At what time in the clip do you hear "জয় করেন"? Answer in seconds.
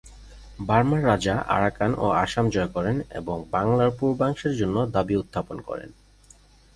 2.49-2.97